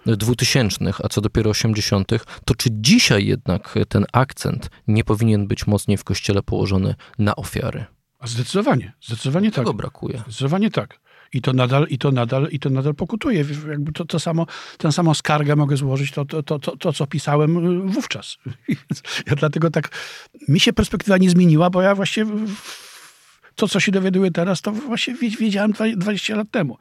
[0.07, 5.67] e, dwutysięcznych, a co dopiero osiemdziesiątych, to czy dzisiaj jednak ten akcent nie powinien być
[5.67, 7.85] mocniej w kościele położony na ofiary?
[8.19, 9.77] A zdecydowanie, zdecydowanie Tego tak.
[9.77, 10.19] brakuje.
[10.19, 11.01] Zdecydowanie tak.
[11.37, 13.45] I to nadal, i to nadal, i to nadal pokutuje.
[13.69, 14.47] Jakby to, to samo,
[14.79, 18.37] tę samą skargę mogę złożyć, to, to, to, to, co pisałem y, wówczas.
[19.27, 19.89] Ja dlatego tak,
[20.49, 22.27] mi się perspektywa nie zmieniła, bo ja właśnie
[23.55, 26.79] to, co się dowiaduję teraz, to właśnie wiedziałem 20 lat temu.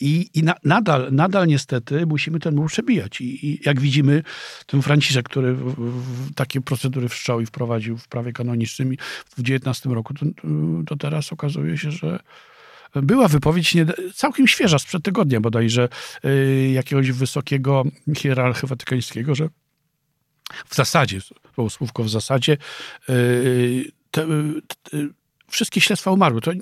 [0.00, 3.20] I, i na, nadal, nadal niestety musimy ten mur przebijać.
[3.20, 4.22] I, I, jak widzimy,
[4.66, 8.94] ten Franciszek, który w, w, takie procedury wszczął i wprowadził w prawie kanonicznym
[9.36, 10.26] w 19 roku, to,
[10.86, 12.18] to teraz okazuje się, że
[13.02, 15.88] była wypowiedź nie, całkiem świeża, sprzed tygodnia bodajże,
[16.24, 17.84] y, jakiegoś wysokiego
[18.16, 19.48] hierarchy watykańskiego, że
[20.68, 21.18] w zasadzie,
[21.56, 22.56] było słówko w zasadzie,
[23.08, 24.26] y, te,
[24.82, 24.98] te,
[25.48, 26.40] wszystkie śledztwa umarły.
[26.40, 26.52] To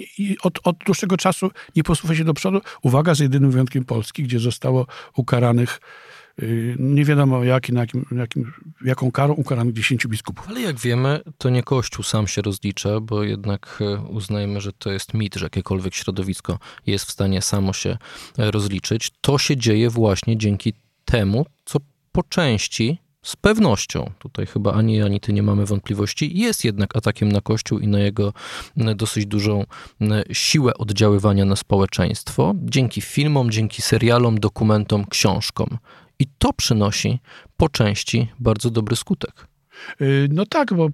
[0.42, 2.60] od, od dłuższego czasu nie posuwa się do przodu.
[2.82, 6.13] Uwaga, z jedynym wyjątkiem Polski, gdzie zostało ukaranych Y,
[6.78, 8.52] nie wiadomo jaki, na jakim, na jakim,
[8.84, 10.48] jaką karą ukarano 10 biskupów.
[10.48, 14.92] Ale jak wiemy, to nie Kościół sam się rozlicza, bo jednak e, uznajmy, że to
[14.92, 17.96] jest mit, że jakiekolwiek środowisko jest w stanie samo się
[18.38, 19.10] e, rozliczyć.
[19.20, 20.72] To się dzieje właśnie dzięki
[21.04, 21.78] temu, co
[22.12, 27.32] po części z pewnością, tutaj chyba ani ani ty nie mamy wątpliwości, jest jednak atakiem
[27.32, 28.32] na Kościół i na jego
[28.76, 29.64] dosyć dużą
[30.32, 35.78] siłę oddziaływania na społeczeństwo, dzięki filmom, dzięki serialom, dokumentom, książkom.
[36.18, 37.18] I to przynosi
[37.56, 39.48] po części bardzo dobry skutek.
[40.00, 40.88] Y, no tak, bo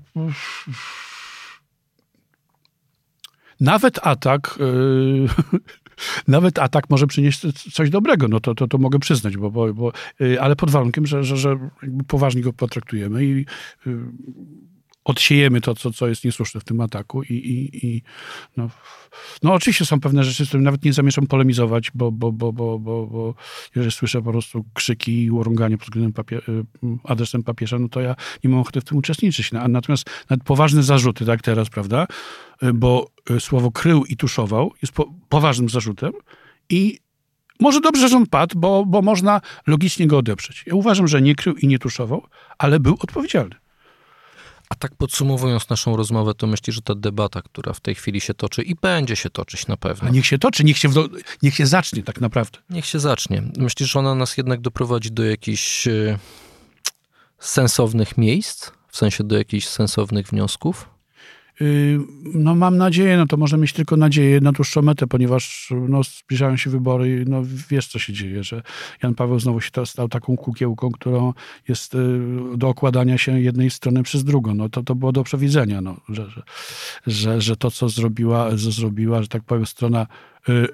[3.61, 5.59] nawet atak, y,
[6.28, 7.40] nawet atak może przynieść
[7.72, 11.06] coś dobrego, no to, to, to mogę przyznać, bo, bo, bo, y, ale pod warunkiem,
[11.06, 11.70] że, że, że
[12.09, 13.46] poważnie go potraktujemy i
[15.04, 18.02] odsiejemy to, co, co jest niesłuszne w tym ataku i, i, i
[18.56, 18.70] no,
[19.42, 22.78] no oczywiście są pewne rzeczy, z którymi nawet nie zamierzam polemizować, bo, bo, bo, bo,
[22.78, 23.34] bo, bo
[23.74, 26.64] jeżeli słyszę po prostu krzyki i urąganie pod względem papie y,
[27.04, 29.52] adresem papieża, no to ja nie mam ochoty w tym uczestniczyć.
[29.52, 32.06] No, natomiast nawet poważne zarzuty, tak teraz, prawda,
[32.62, 36.12] y, bo y, słowo krył i tuszował jest po, poważnym zarzutem
[36.68, 36.98] i
[37.60, 40.64] może dobrze, że on padł, bo, bo można logicznie go odeprzeć.
[40.66, 42.26] Ja uważam, że nie krył i nie tuszował,
[42.58, 43.54] ale był odpowiedzialny.
[44.70, 48.35] A tak podsumowując naszą rozmowę, to myślisz, że ta debata, która w tej chwili się
[48.35, 50.09] toczy i będzie się toczyć na pewno.
[50.09, 50.88] A niech się toczy, niech się,
[51.42, 52.59] niech się zacznie tak naprawdę.
[52.70, 53.42] Niech się zacznie.
[53.56, 56.18] Myślisz, że ona nas jednak doprowadzi do jakichś e,
[57.38, 58.70] sensownych miejsc?
[58.88, 60.88] W sensie do jakichś sensownych wniosków?
[61.60, 62.00] Yy,
[62.34, 66.56] no mam nadzieję, no to może mieć tylko nadzieję na dłuższą metę, ponieważ no, zbliżają
[66.56, 68.62] się wybory no, wiesz, co się dzieje, że
[69.02, 71.32] Jan Paweł znowu się stał taką kukiełką, którą
[71.68, 74.54] jest yy, do okładania się jednej strony przez drugą.
[74.54, 76.42] No to, to było do przewidzenia, no, że, że,
[77.06, 80.06] że, że to, co zrobiła, zrobiła, że tak powiem, strona
[80.48, 80.66] y,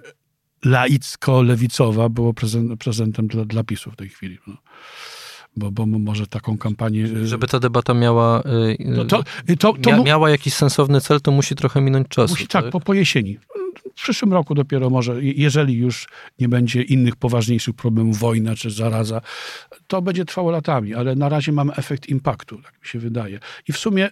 [0.65, 4.39] laicko-lewicowa było prezent, prezentem dla, dla PiSu w tej chwili.
[4.47, 4.57] No
[5.57, 7.05] bo, bo może taką kampanię...
[7.05, 9.25] Y, Żeby ta debata miała, y, no to,
[9.59, 12.33] to, to, mia, miała jakiś sensowny cel, to musi trochę minąć czasu.
[12.33, 13.39] Musi, tak, tak, po, po jesieni.
[13.97, 19.21] W przyszłym roku dopiero może, jeżeli już nie będzie innych poważniejszych problemów, wojna czy zaraza,
[19.87, 23.41] to będzie trwało latami, ale na razie mamy efekt impaktu, tak mi się wydaje.
[23.69, 24.11] I w sumie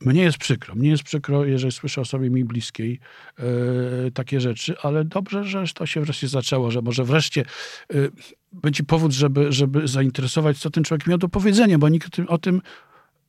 [0.00, 0.74] mnie jest przykro.
[0.74, 3.00] Mnie jest przykro, jeżeli słyszę o sobie mi bliskiej
[3.38, 7.44] yy, takie rzeczy, ale dobrze, że to się wreszcie zaczęło, że może wreszcie
[7.92, 8.10] yy,
[8.52, 12.62] będzie powód, żeby, żeby zainteresować, co ten człowiek miał do powiedzenia, bo nikt o tym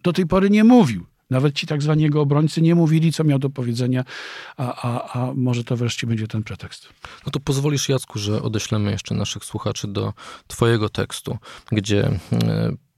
[0.03, 1.05] do tej pory nie mówił.
[1.29, 4.03] Nawet ci tak zwani jego obrońcy nie mówili, co miał do powiedzenia,
[4.57, 6.89] a, a, a może to wreszcie będzie ten pretekst.
[7.25, 10.13] No to pozwolisz, Jacku, że odeślemy jeszcze naszych słuchaczy do
[10.47, 11.37] twojego tekstu,
[11.71, 12.19] gdzie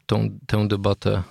[0.06, 1.24] tą, tę debatę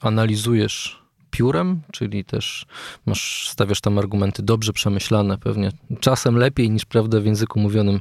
[0.00, 1.07] analizujesz
[1.38, 2.66] piórem, czyli też
[3.06, 8.00] masz, stawiasz tam argumenty dobrze przemyślane, pewnie czasem lepiej niż prawda w języku mówionym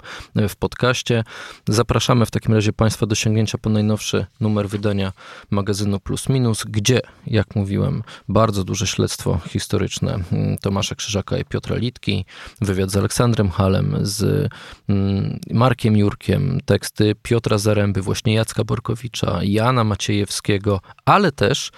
[0.49, 1.23] w podcaście.
[1.69, 5.13] Zapraszamy w takim razie Państwa do sięgnięcia po najnowszy numer wydania
[5.51, 10.19] magazynu Plus Minus, gdzie, jak mówiłem, bardzo duże śledztwo historyczne
[10.61, 12.25] Tomasza Krzyżaka i Piotra Litki,
[12.61, 14.49] wywiad z Aleksandrem Halem, z
[14.89, 21.71] mm, Markiem Jurkiem, teksty Piotra Zaręby, właśnie Jacka Borkowicza, Jana Maciejewskiego, ale też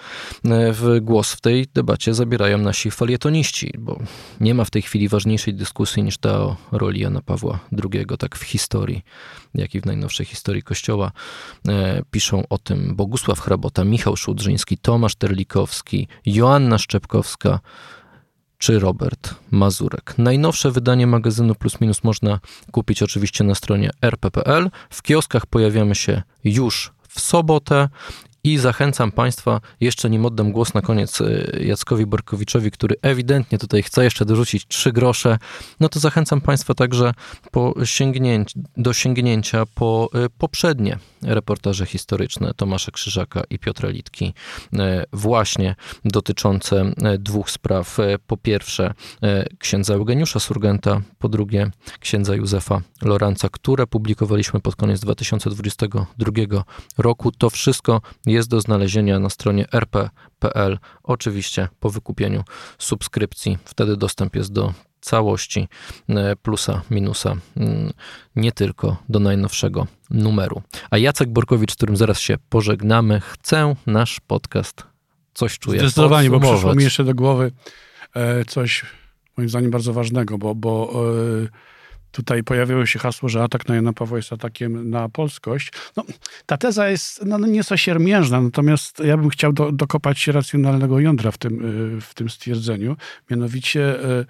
[0.44, 3.98] e, w głos w tej debacie zabierają nasi falietoniści, bo
[4.40, 8.36] nie ma w tej chwili ważniejszej dyskusji niż ta o roli Jana Pawła II, tak
[8.36, 9.02] w historii,
[9.54, 11.12] jak i w najnowszej historii Kościoła.
[11.68, 17.60] E, piszą o tym Bogusław Hrabota, Michał Szudrzyński, Tomasz Terlikowski, Joanna Szczepkowska,
[18.58, 20.14] czy Robert Mazurek.
[20.18, 22.40] Najnowsze wydanie magazynu Plus Minus można
[22.72, 24.70] kupić oczywiście na stronie rp.pl.
[24.90, 27.88] W kioskach pojawiamy się już w sobotę
[28.44, 33.82] i zachęcam Państwa, jeszcze nim oddam głos na koniec y, Jackowi Borkowiczowi, który ewidentnie tutaj
[33.82, 35.38] chce jeszcze dorzucić trzy grosze,
[35.80, 37.12] no to zachęcam Państwa także
[37.50, 44.34] po sięgnięć, do sięgnięcia po y, poprzednie reportaże historyczne Tomasza Krzyżaka i Piotra Litki,
[44.72, 44.78] y,
[45.12, 45.74] właśnie
[46.04, 47.98] dotyczące dwóch spraw.
[48.26, 48.94] Po pierwsze
[49.58, 51.70] księdza Eugeniusza Surgenta, po drugie
[52.00, 56.64] księdza Józefa Loranca, które publikowaliśmy pod koniec 2022
[56.98, 57.32] roku.
[57.32, 58.00] To wszystko
[58.32, 62.44] jest do znalezienia na stronie rp.pl, oczywiście po wykupieniu
[62.78, 63.58] subskrypcji.
[63.64, 65.68] Wtedy dostęp jest do całości
[66.08, 67.92] e, plusa, minusa, mm,
[68.36, 70.62] nie tylko do najnowszego numeru.
[70.90, 74.84] A Jacek Borkowicz, z którym zaraz się pożegnamy, chcę nasz podcast
[75.34, 75.80] coś czuję.
[75.80, 77.52] Zdecydowanie, bo przyszło mi jeszcze do głowy
[78.14, 78.84] e, coś
[79.36, 80.92] moim zdaniem bardzo ważnego, bo, bo
[81.44, 81.48] e,
[82.12, 85.72] Tutaj pojawiło się hasło, że atak na Jana Pawła jest atakiem na polskość.
[85.96, 86.04] No,
[86.46, 91.30] ta teza jest no, no nieco siermiężna, natomiast ja bym chciał do, dokopać racjonalnego jądra
[91.30, 91.64] w tym,
[91.96, 92.96] y, w tym stwierdzeniu.
[93.30, 94.26] Mianowicie y,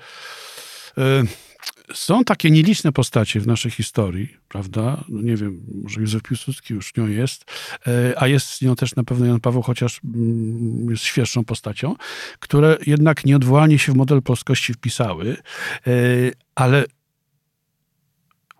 [0.98, 1.26] y,
[1.94, 5.04] są takie nieliczne postacie w naszej historii, prawda?
[5.08, 7.44] No nie wiem, może Józef Piłsudski już nią jest,
[8.16, 11.96] a jest nią też na pewno Jan Paweł, chociaż mm, jest świeższą postacią,
[12.40, 15.36] które jednak nieodwołanie się w model polskości wpisały,
[16.54, 16.84] ale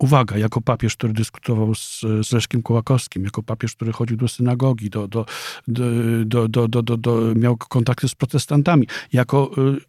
[0.03, 4.89] uwaga, jako papież, który dyskutował z, z Leszkiem Kołakowskim, jako papież, który chodził do synagogi,
[4.89, 5.25] do, do,
[5.67, 9.81] do, do, do, do, do miał kontakty z protestantami, jako y,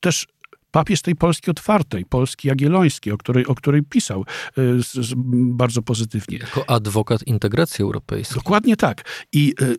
[0.00, 0.26] też
[0.70, 4.24] papież tej Polski otwartej, Polski Jagiellońskiej, o której, o której pisał
[4.58, 6.38] y, z, z, bardzo pozytywnie.
[6.38, 8.34] Jako adwokat integracji europejskiej.
[8.34, 9.04] Dokładnie tak.
[9.32, 9.76] I y,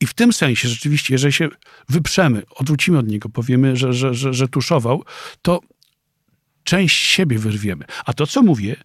[0.00, 1.48] i w tym sensie rzeczywiście, jeżeli się
[1.88, 5.04] wyprzemy, odwrócimy od niego, powiemy, że, że, że, że tuszował,
[5.42, 5.60] to
[6.70, 7.84] część siebie wyrwiemy.
[8.04, 8.76] A to, co mówię,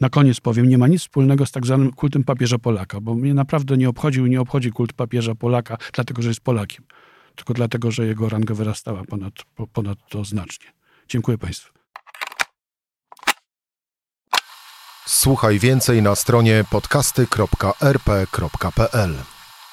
[0.00, 3.34] na koniec powiem, nie ma nic wspólnego z tak zwanym kultem papieża Polaka, bo mnie
[3.34, 6.84] naprawdę nie obchodził i nie obchodzi kult papieża Polaka, dlatego że jest Polakiem,
[7.34, 9.32] tylko dlatego, że jego ranga wyrastała ponad,
[9.72, 10.72] ponad to znacznie.
[11.08, 11.72] Dziękuję Państwu.
[15.06, 19.14] Słuchaj więcej na stronie podcasty.rp.pl.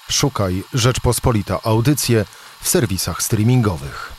[0.10, 2.26] Szukaj Rzeczpospolita Audycje
[2.62, 4.19] w serwisach streamingowych.